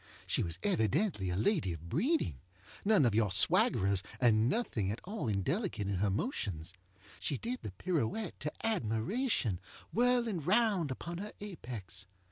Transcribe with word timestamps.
She 0.25 0.41
was 0.41 0.57
evidently 0.63 1.29
a 1.29 1.35
lady 1.37 1.73
of 1.73 1.87
breeding. 1.87 2.39
None 2.83 3.05
of 3.05 3.13
your 3.13 3.29
swaggerers, 3.29 4.01
and 4.19 4.49
nothing 4.49 4.89
at 4.89 4.99
all 5.03 5.27
indelicate 5.27 5.85
in 5.87 5.97
her 5.97 6.09
motions. 6.09 6.73
She 7.19 7.37
did 7.37 7.59
the 7.61 7.73
pirouette 7.73 8.39
to 8.39 8.51
admirationŌĆöwhirling 8.63 10.43
round 10.43 10.89
upon 10.89 11.19
her 11.19 11.33
apex. 11.39 12.07